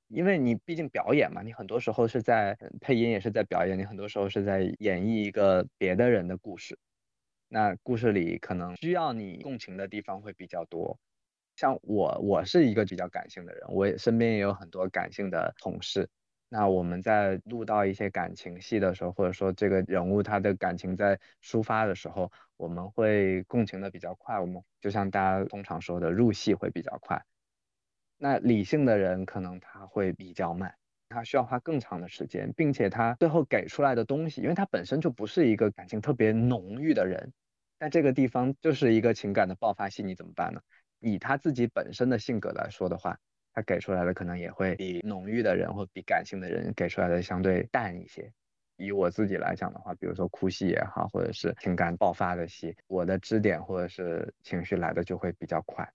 [0.10, 6.78] 因为你毕竟表演嘛，你很多时候是在配音，也是在表演，你很多时候是在演绎一个别的人的故事，
[7.48, 11.00] 那故事里可能需要你共情的地方会比较多。
[11.56, 16.10] 像我，我是一个比较感性的人，我也身边也有很多感性的同事。
[16.54, 24.38] 那我们在录到一些感情戏的时候，或者说这个人物他的感情在抒发的时候，我们会共情的比较快。
[24.38, 27.24] 我们就像大家通常说的，入戏会比较快。
[28.18, 30.76] 那理性的人可能他会比较慢，
[31.08, 37.32] 他需要花更长的时间，并且他最后给出来的东西，因为他本身就不是一个感情特别浓郁的人，
[37.80, 40.60] 但这个地方就是一个情感的爆发戏，你怎么办呢？
[41.00, 43.18] 以他自己本身的性格来说的话。
[43.54, 48.32] 他给出来的可能也会比浓郁的人或比感性的人给出来的相对淡一些。
[48.78, 55.88] 以我自己来讲的话，比如说哭戏也好，或者是情感爆发的戏，我的支点或者是情绪来的就会比较快。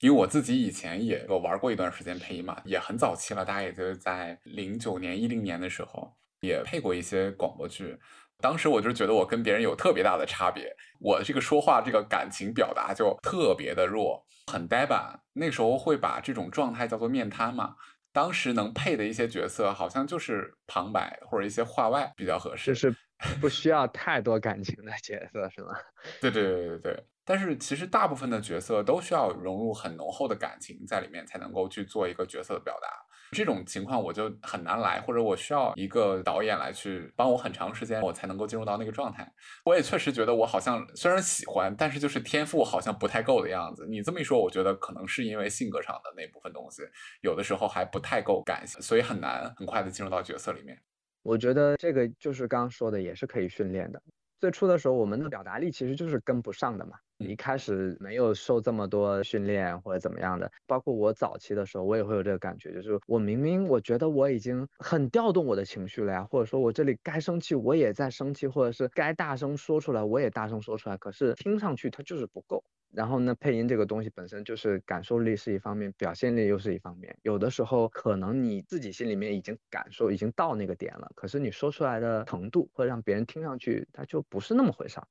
[0.00, 7.98] 因为我自己以前也有玩过一段时间配音嘛，也很早期了，大概也就是在零九年、一零年的时候，也配过一些广播剧。
[8.40, 15.20] 当时我就觉得我跟别人有特别大的差别，我这个说话这个感情表达就特别的弱，很呆板。
[15.32, 17.74] 那时候会把这种状态叫做面瘫嘛。
[18.12, 22.94] 当时能配的一些角色，好像就是旁白或者一些话外比较合适，就是
[23.40, 25.76] 不需要太多感情的角色，是吗？
[26.20, 27.04] 对对对对对。
[27.24, 32.88] 但是其实大部分的角色都需要融入很浓厚的感情在里面，才能够去做一个角色的表达。
[33.32, 39.30] 这种情况我就很难来，或者我需要一个导演来去帮我很长时间，我才能够进入到那个状态。
[39.64, 43.86] 我也确实觉得我好像虽然喜欢，但是就是天赋好像不太够的样子。
[43.88, 46.82] 你这么一说，我觉得可能是因为性格上的那部分东西，
[47.20, 50.78] 有的时候还不太够感性，所以很难很快的进入到角色里面。
[51.22, 54.00] 我觉得这个就是刚刚说的，也是可以训练的。
[54.40, 56.92] 最初的时候，我们的表达力其实就是跟不上的嘛。
[57.18, 72.62] 一开始没有受这么多训练或者怎么样的，包括我早期的时候，我也会有这个感觉，就是我明明我觉得我已经很调动我的情绪了呀，或者说我这里该生气我也在生气，或者是该大声说出来我也大声说出来，可是听上去它就是不够。
[72.92, 77.16] 然后呢，配音这个东西本身就是感受力是一方面，表现力又是一方面。
[77.22, 85.06] 有的时候可能你自己心里面已经感受已经到那个点了，可是你说出来的程度会让别人听上去，它就不是那么回事儿，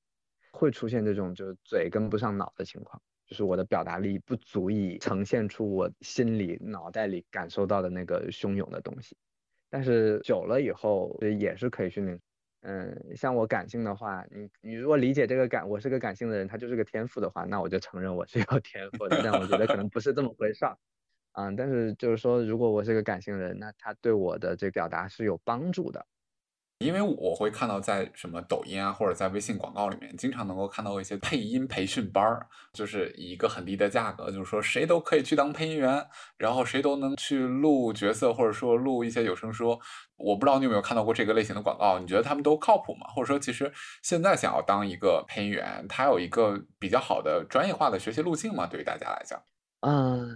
[0.51, 9.15] 会出现这种就是嘴跟不上脑的情况，就是我的表达力不足以呈现出我心里脑袋里感受到的那个汹涌的东西。
[9.69, 12.19] 但是久了以后也是可以训练。
[12.69, 19.21] 嗯，像我感性的话，你你如果理解这个感，我是个感性的人，他就是个天赋的话，那我就承认我是有天赋的。
[19.23, 20.77] 但我觉得可能不是这么回事儿，
[21.33, 26.05] 嗯，但是就是说，如果我是个感性的人，那他对我的这表达是有帮助的。
[26.79, 36.05] 因为我会看到在什么抖音啊，或者在微信广告里面，经常能够看到一些配音培训班儿，就是以一个很低的价格，就是说谁都可以去当配音员，
[36.37, 39.79] 然后谁都能去录角色，或者说录一些有声书。
[40.17, 41.97] 我不知道你有没有看到过这个类型的广告？
[41.99, 43.07] 你觉得他们都靠谱吗？
[43.07, 43.71] 或者说，其实
[44.03, 48.67] 现在想要当一个配音员，他有一个比较好的专业化的学习路径吗？
[48.67, 49.41] 对于大家来讲？
[49.81, 50.27] 嗯，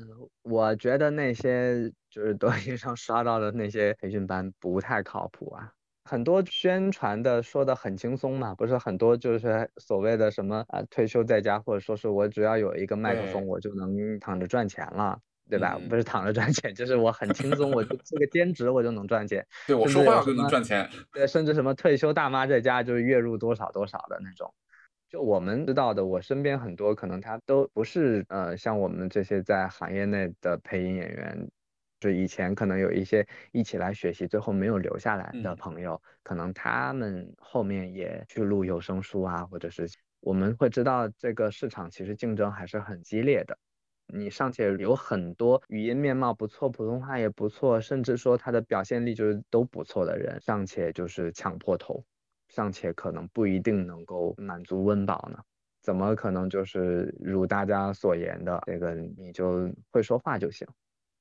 [0.44, 5.72] 我觉得那些就是抖音上刷到的那些培训班不太靠谱啊。
[6.04, 15.80] 很多宣传的说的很轻松嘛，不是很多就是所谓的什么啊退休在家，或者说是我只要有一个麦克风，我就能躺着赚钱了，对吧？
[15.90, 19.46] 不是躺着赚钱，就是我很轻松，我就做个兼职，我就能赚钱。
[19.68, 20.90] 对我说话就能赚钱。
[21.14, 24.54] 对，甚至什么退休大妈在家就是月入多少多少的那种。
[25.10, 31.50] 就我们知道的，我身边很多可能他都不是呃像我们这些在行业内的配音演员。
[32.02, 39.88] 就以前可能有一些一起来学习，最后没有留下来的朋友，可能他们后面也去录有声书啊，或者是
[40.20, 43.58] 我们会知道这个市场其实竞争还是很激烈的。
[44.14, 52.04] 你尚且有很多语音面貌不错，普通话也不错，甚至说他的表现力就是都不错的人，尚且就是抢破头，
[52.50, 55.38] 尚且可能不一定能够满足温饱呢？
[55.82, 60.68] 怎么可能就是如大家所言的这个你就会说话就行？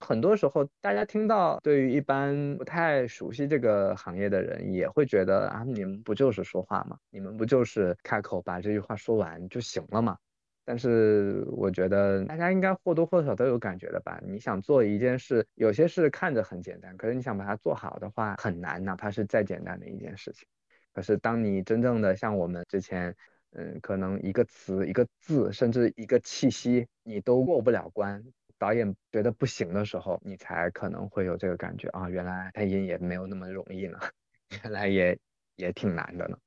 [0.01, 6.99] 很多时候，大家听到对于一般不太熟悉这个行业的人，也会觉得啊，你们不就是说话吗？
[7.11, 10.17] 你们不就是开口把这句话说完就行了吗？
[10.65, 14.21] 但是我觉得大家应该或多或少都有感觉的吧？
[14.25, 20.47] 你想做一件事，有些事看着很简单，可是你想把它做好的话很难，哪怕是再简单的一件事情。
[20.93, 23.15] 可是当你真正的像我们之前，
[23.53, 28.23] 嗯，可能一个词、一个字，甚至一个气息，你都过不了关。
[28.61, 33.99] 导演觉得不行的时候，你才可能会有这个感觉啊，原来配音也没有那么容易呢，
[34.63, 35.19] 原来也
[35.57, 36.39] 也挺难的呢。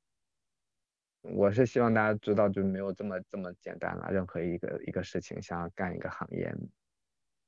[1.23, 4.09] 我是希望大家知道，就没有这么这么简单了。
[4.11, 6.53] 任何一个一个事情，想要干一个行业，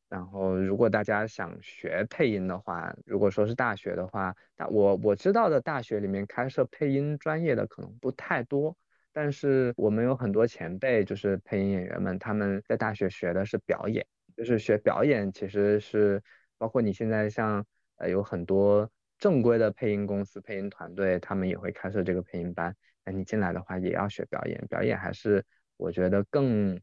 [0.10, 8.76] 然后如果大家想学配音的话，如果说是大学的话，大我我知道的大学里面开设配音专业的可能不太多，
[9.14, 14.08] 但是我们有很多前辈，就是配音演员们，他们在大学学的是表演。
[14.36, 16.22] 就是学表演，其实是
[16.58, 17.66] 包括你现在像
[17.98, 22.76] 呃有很多正规的配音公司、配音团队，他们也会开设这个配音班。
[23.06, 24.66] 那你进来的话，也要学表演。
[24.68, 25.46] 表演还是
[25.78, 26.80] 我觉得更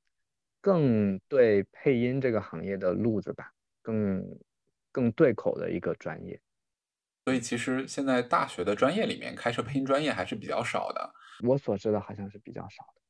[0.60, 4.24] 更对配音这个行业的路子吧，更
[4.90, 6.40] 更对口的一个专业。
[7.24, 11.12] 所以其实现在大学的专业里面开设配音专业还是比较少的。
[11.44, 13.01] 我所知的好像是比较少的。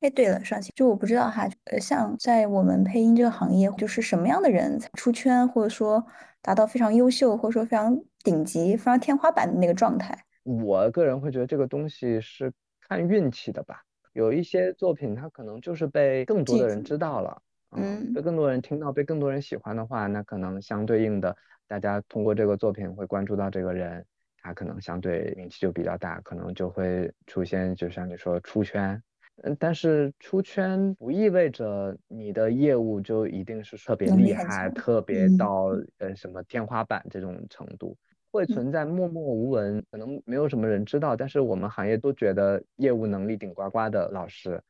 [0.00, 6.02] 哎，对了，上期就我不知道哈，呃，像在我们配音这个行业，就是什么样的人才出圈，或者说
[6.40, 10.18] 达到非常优秀，或者说非常顶级、非常天花板的那个状态？
[10.42, 12.50] 我个人会觉得这个东西是
[12.88, 13.82] 看运气的吧。
[14.14, 17.42] 有一些作品，它可能就是被更多的人知道了，
[17.76, 21.36] 嗯，被更多人听到，被更多人喜欢的话，那可能相对应的，
[21.68, 24.02] 大家通过这个作品会关注到这个人，
[24.42, 29.00] 他可能相对名气就比较大，可能就会出现，就像你说出圈。
[29.42, 37.96] 嗯，但是出圈不意味着你的业务就一定是特别厉害，特别到呃什么天花板这种程度，
[38.30, 44.62] 会存在默默无闻，可能没有什么人知道，但是我们行业都觉得业务能力顶呱呱的老师，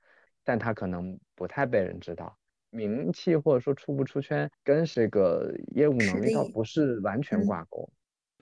[0.44, 2.36] 但他可能不太被人知道，
[2.70, 7.90] 名气或者说出不出圈跟这个业务能力倒不是完全挂钩。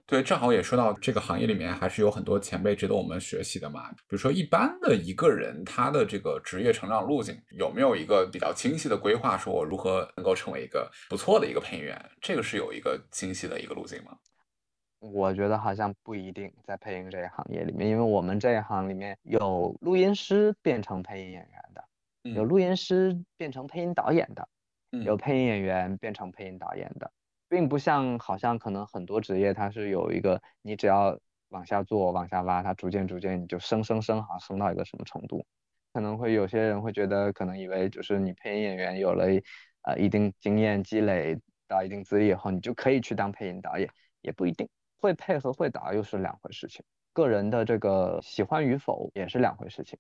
[0.09, 3.91] 对，正好也说到这个行业里面还是有很多前辈值得我们学习的嘛。
[3.91, 12.11] 比如说，一般的一个人他的这个职业成长路径有没有一个比较清晰的规划，说我如何能够成为一个不错的一个配音员？
[12.23, 14.17] 这个是有一个清晰的一个路径吗？
[15.01, 21.85] 我觉得好像不一定，在配音这一行业里面，因为我们这一行里面有录音师变成配音演员的，
[22.33, 24.49] 有录音师变成配音导演的，
[25.05, 27.13] 有配音演员变成配音导演的。
[27.49, 35.45] 并不像，好像可能很多职业它是有一个，你只要往下做、往下挖，它逐渐逐渐你就升升升，好像升到一个什么程度，
[35.93, 39.25] 可能会有些人会觉得，可能以为就是你配音演员有了
[39.83, 43.89] 呃一定经验积累到一定资历以后，你就可以去当配音导演，
[44.21, 49.99] 也不一定，会配和会导又是两回事情，个人的这个喜欢与否也是两回事情。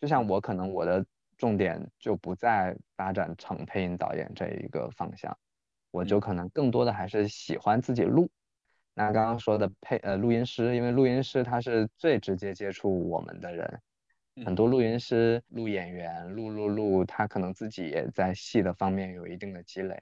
[0.00, 1.04] 就像我可能我的
[1.36, 5.36] 重点就不在发展成配音导演这一个方向。
[5.96, 8.28] 我就可能更多的还是喜欢自己录。
[8.92, 13.80] 那刚刚说的配呃录音师，因为录音师他是最直接接触我们的人，
[14.44, 19.98] 很多录音师录演员录录录，他可能自己也在戏的方面有一定的积累，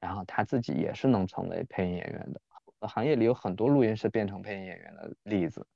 [0.00, 2.40] 然后他自己也是能成为配音演员的。
[2.88, 5.66] 行业里有很多录音师变成配音演员的例子，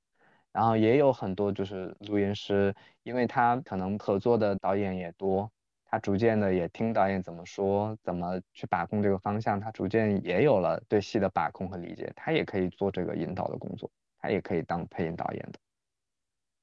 [0.51, 5.51] 然后也有很多就是录音师，因为他可能合作的导演也多。
[5.91, 15.59] 他逐渐的也听导演怎么说，怎么去把控这个方向，他逐渐也有了对戏的把控和理解，他也可以做这个引导的工作，他也可以当配音导演的。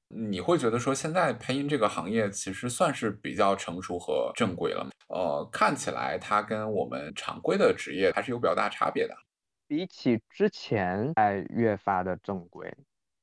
[0.09, 4.91] 你会觉得说现在配音这个行业其实算是比较成熟和正规了吗？
[5.09, 9.13] 呃，看起来它跟我们常规的职业还是有比较大差别的。
[9.67, 12.73] 比起之前，在越发的正规，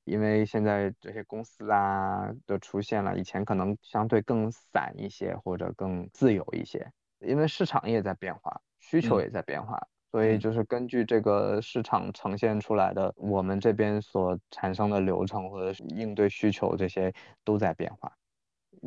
[0.05, 6.91] 因为现在这些公司啊都出现了，以前可能相对更散一些或者更自由一些，
[7.21, 9.81] 因为市场也在变化，需求也在变化。
[10.13, 18.13] 所以就是根据这个市场呈现出来的，我们这边所产生的流程或者应对需求这些都在变化，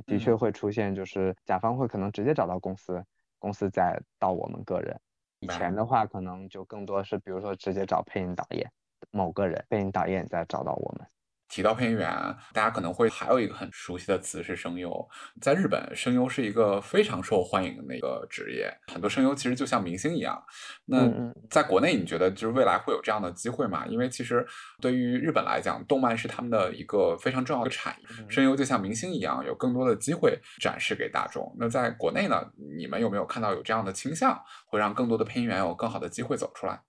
[0.06, 3.04] 的确会出现就是甲方会可能直接找到公司，
[3.40, 4.98] 公司再到我们个人。
[5.42, 8.72] 以前的话可能就更多是比如说直接找配音导演，
[9.12, 11.08] 某个人配音导演再找到我们。
[11.50, 12.12] 提到配音员，
[12.52, 14.92] 大家可能会还有一个很熟悉的词是声优。
[15.40, 20.44] 在日本，声优是一个非常受欢迎的一个职业，很多声优其实就像明星一样。
[20.84, 21.10] 那
[21.50, 23.86] 在国内，你觉得就是未来会有这样的机会吗？
[23.88, 24.46] 因为其实
[24.82, 31.56] 对于日本来讲，动漫是他们的一个非常重要的产业，声优就像明星一样，有更多的机会展示给大众。
[31.58, 32.46] 那在国内呢，
[32.78, 36.82] 你们有没有看到有这样的倾向，会让更多的配音员有更好的机会走出来？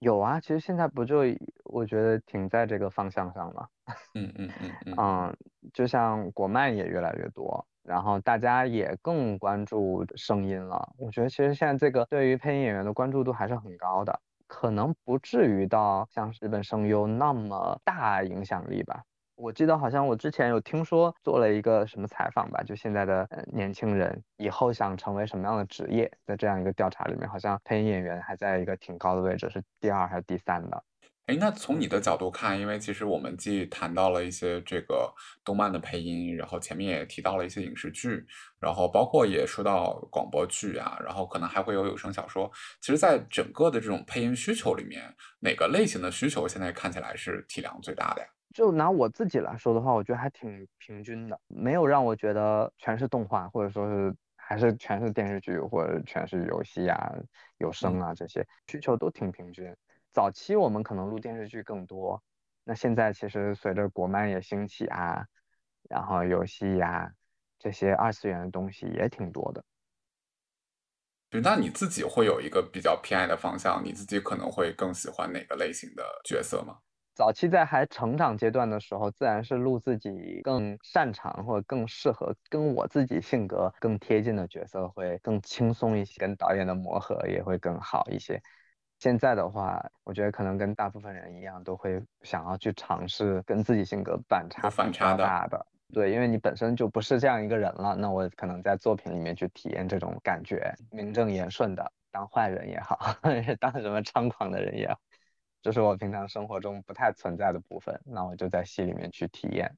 [0.00, 1.22] 有啊，其实现在不就
[1.64, 3.66] 我觉得停在这个方向上了？
[4.14, 5.36] 嗯嗯嗯嗯，嗯，
[5.72, 10.92] 就像国漫也越来越多，然后大家也更关注声音了。
[10.98, 19.02] 我觉得其实现在这个对于配音演员的关注度还是很高的，可能不至于到像日本声优那么大影响力吧。
[19.36, 30.82] 我记得好像我之前有听说做了一个什么采访吧，就现在的年轻人以后想成为什么样的职业，在这样一个调查里面，好像配音演员还在一个挺高的位置，是第二还是第三的？
[31.26, 35.12] 哎，那从你的角度看，因为其实我们既谈到了一些这个
[35.44, 38.24] 动漫的配音，然后前面也提到了一些影视剧，
[38.58, 42.50] 然后包括也说到广播剧啊，然后可能还会有有声小说。
[42.80, 48.28] 其实，在整个的这种配音需求里面，哪个类型的需求现在看起来是体量最大的呀？
[48.56, 57.12] 就拿我自己来说的话，我觉得还挺平均的，没有让我觉得全是动画，或者说是还是全是电视剧，或者全是游戏啊、
[57.58, 59.70] 有声啊这些需求都挺平均。
[60.10, 62.22] 早期我们可能录电视剧更多，
[62.64, 65.26] 那现在其实随着国漫也兴起啊，
[65.90, 67.12] 然后游戏呀
[67.58, 69.62] 这些二次元的东西也挺多的。
[71.28, 73.82] 对那你自己会有一个比较偏爱的方向？
[73.84, 76.78] 你自己可能会更喜欢哪个类型的角色吗？
[77.16, 88.38] 早期在还成长阶段的时候，自然是录自己更擅长或者更适合跟我自己性格更贴近的角色，会更轻松一些，跟导演的磨合也会更好一些。
[88.98, 95.66] 现在的话，我觉得可能跟大部分人一样，都会想要去尝试跟自己性格反差反差大的。
[95.94, 102.98] 对，因为你本身就不是这样一个人了，那我可能在作品里面去体验这种感觉，名正言顺的当坏人也好，
[103.58, 104.98] 当什么猖狂的人也好。
[105.66, 109.68] 就是我平常生活中不太存在的部分，那我就在戏里面去体验。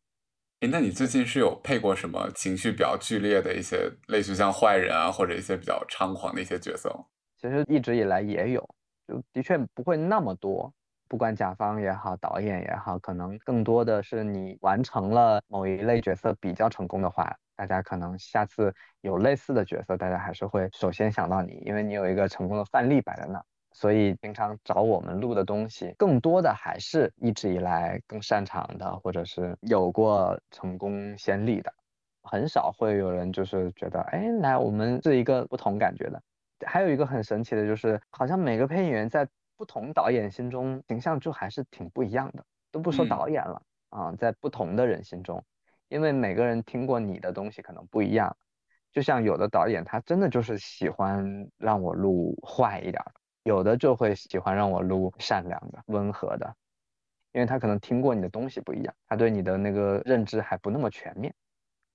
[0.60, 7.06] 哎，那你最近是有配过什么情绪比较剧烈的一些，类似像坏人啊，或者一些比较猖狂的一些角色吗？
[7.40, 8.60] 其实一直以来也有，
[9.06, 10.70] 就的确不会那么多。
[11.08, 23.42] 不管甲方也好，导演也好，可能更多的是你完成了某一类角色比较成功的话，大家可能下次有类似的角色，大家还是会首先想到你，因为你有一个成功的范例摆在那。
[23.78, 31.72] 所以平常找我们录的东西，更多的还是一直以来更擅长的，或者是有过成功先例的，
[32.24, 36.20] 很少会有人就是觉得，哎，来我们是一个不同感觉的。
[36.66, 39.24] 还有一个很神奇的就是，好像每个配音员在
[39.56, 45.40] 不同导演心中形象就还是挺不一样的，都不说导演了啊，在不同的人心中，
[45.86, 48.36] 因为每个人听过你的东西可能不一样，
[48.90, 53.00] 就像有的导演他真的就是喜欢让我录坏一点。
[53.48, 56.54] 有的就会喜欢让我录善良的、温和的，
[57.32, 61.34] 因为他可能听过你的东西不一样，他对你的那个认知还不那么全面。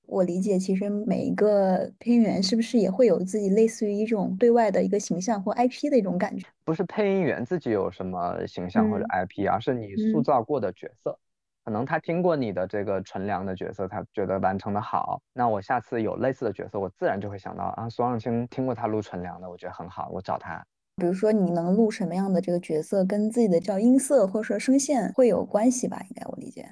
[0.08, 6.48] 我理解，其实每一个配音员是不是也会有自己类似于一种对外的一个形象或 IP 的一种感觉？
[6.66, 11.20] 不是配音员自己有什么形象或者 IP，而是你塑造过的角色。
[11.64, 20.66] 可能他听过你的这个纯良的角色，他觉得完成的好，那我下次有类似的角色，我自然就会想到啊，苏望清听过他录纯良的，我觉得很好，我找他。
[20.96, 26.00] 比如说，你能录什么样的这个角色，跟自己的叫音色或者说声线会有关系吧？
[26.10, 26.70] 应该我理解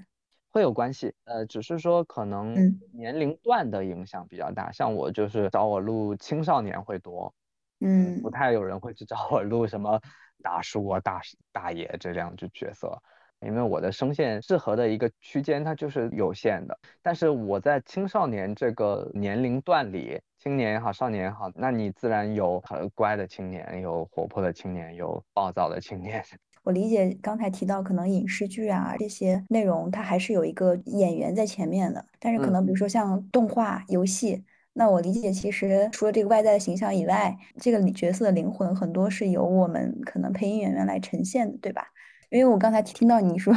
[0.51, 1.13] 会有关系。
[1.23, 2.53] 呃，只是说可能
[2.91, 4.71] 年龄段的影响比较大。
[4.71, 7.33] 像我就是找我录青少年会多，
[7.79, 9.99] 嗯，不太有人会去找我录什么
[10.43, 13.01] 大叔啊、大大爷这样的角色。
[13.41, 26.23] 因为我的声线适合的一个区间它就是有限的，但是我在青少年这个年龄段里，青年也好，少年也好，那你自然有很乖的青年，有活泼的青年，有暴躁的青年，
[26.63, 41.87] 我理解刚才提到可能影视剧啊这些内容，它还是有一个演员在前面的，但是可能比如说像动画、游戏，那我理解其实除了这个外在的形象以外，这个角色的灵魂很多是由我们可能配音演员来呈现的，对吧？
[42.31, 43.53] 因为我刚才听到你说，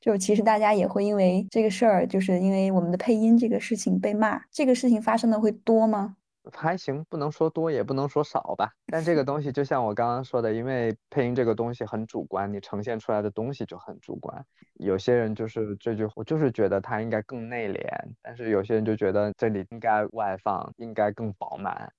[0.00, 6.16] 就其实大家也会因为这个事儿，就是因为我们的配音这个事情被骂，这个事情发生的会多吗？
[6.50, 8.70] 还行，不能说多，也不能说少吧。
[8.86, 14.42] 但这个东西就像我刚刚说的，因为配音这个东西很主观，你呈现出来的东西就很主观。
[14.74, 17.84] 有些人就是这句，我就是觉得他应该更内敛，
[18.22, 21.92] 但是有些人就觉得这里应该外放，应该更饱满。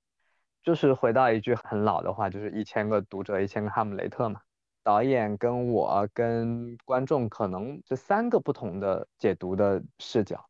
[0.64, 4.40] 就是回到一句很老的话，就是一千个读者，一千个哈姆雷特嘛。
[4.88, 10.42] 导演跟我跟观众可能是三个不同的解读的视角。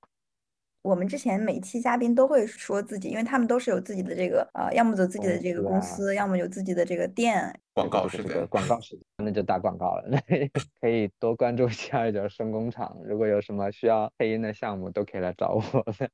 [0.83, 7.51] 我们之前每期嘉宾都会说自己，因为他们都是有自己的这个呃，要么走自己的这个公司，要么有自己的这个店。
[7.73, 10.03] 广告这个，广告时间，那就打广告了。
[10.79, 16.11] 可以多关注一下二角声工厂，如果有什么需要配音的项目，都可以来找我们，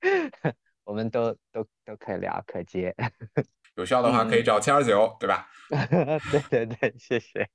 [0.84, 2.96] 我们都都都可以聊，可接。
[3.80, 5.48] 有需要的话可以找七二九，对吧？
[6.30, 7.48] 对对对，谢谢。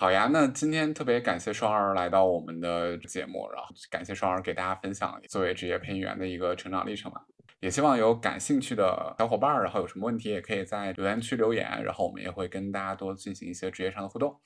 [0.00, 7.20] 好呀，那今天特别感谢双儿来到我们的节目，然后感谢双儿给大家分享作为职业配音员的一个成长历程吧。
[7.60, 14.40] 也希望有感兴趣的小伙伴，然后有什么问题也可以在留言区留言，然后我们也会跟大家多进行一些职业上的互动。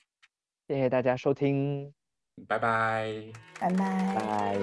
[0.69, 1.93] 谢谢大家收听，
[2.49, 3.13] 拜拜，
[3.61, 4.57] 拜拜，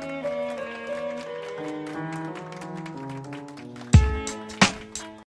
[0.00, 0.31] 拜。